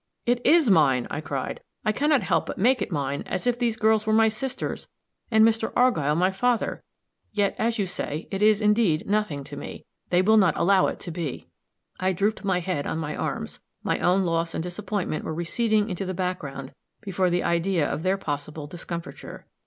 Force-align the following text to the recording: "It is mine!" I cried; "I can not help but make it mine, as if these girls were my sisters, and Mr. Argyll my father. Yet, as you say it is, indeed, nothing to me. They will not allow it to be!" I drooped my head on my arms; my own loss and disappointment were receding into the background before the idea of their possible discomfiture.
"It 0.25 0.43
is 0.43 0.71
mine!" 0.71 1.05
I 1.11 1.21
cried; 1.21 1.59
"I 1.85 1.91
can 1.91 2.09
not 2.09 2.23
help 2.23 2.47
but 2.47 2.57
make 2.57 2.81
it 2.81 2.91
mine, 2.91 3.21
as 3.27 3.45
if 3.45 3.59
these 3.59 3.77
girls 3.77 4.07
were 4.07 4.13
my 4.13 4.29
sisters, 4.29 4.87
and 5.29 5.45
Mr. 5.45 5.71
Argyll 5.75 6.15
my 6.15 6.31
father. 6.31 6.81
Yet, 7.31 7.53
as 7.59 7.77
you 7.77 7.85
say 7.85 8.27
it 8.31 8.41
is, 8.41 8.61
indeed, 8.61 9.05
nothing 9.07 9.43
to 9.43 9.55
me. 9.55 9.85
They 10.09 10.23
will 10.23 10.37
not 10.37 10.57
allow 10.57 10.87
it 10.87 10.99
to 11.01 11.11
be!" 11.11 11.49
I 11.99 12.13
drooped 12.13 12.43
my 12.43 12.61
head 12.61 12.87
on 12.87 12.97
my 12.97 13.15
arms; 13.15 13.59
my 13.83 13.99
own 13.99 14.23
loss 14.23 14.55
and 14.55 14.63
disappointment 14.63 15.23
were 15.23 15.35
receding 15.35 15.87
into 15.87 16.05
the 16.07 16.15
background 16.15 16.73
before 17.01 17.29
the 17.29 17.43
idea 17.43 17.87
of 17.87 18.01
their 18.01 18.17
possible 18.17 18.65
discomfiture. 18.65 19.45